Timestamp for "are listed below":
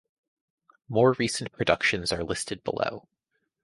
2.11-3.07